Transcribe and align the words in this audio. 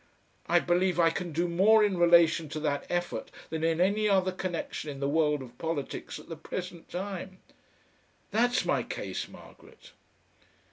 I 0.49 0.57
believe 0.59 0.99
I 0.99 1.11
can 1.11 1.31
do 1.31 1.47
more 1.47 1.83
in 1.83 1.95
relation 1.95 2.49
to 2.49 2.59
that 2.61 2.87
effort 2.89 3.29
than 3.51 3.63
in 3.63 3.79
any 3.79 4.09
other 4.09 4.31
connexion 4.31 4.89
in 4.89 4.99
the 4.99 5.07
world 5.07 5.43
of 5.43 5.55
politics 5.59 6.17
at 6.17 6.27
the 6.27 6.35
present 6.35 6.89
time. 6.89 7.37
That's 8.31 8.65
my 8.65 8.81
case, 8.81 9.27
Margaret." 9.27 9.91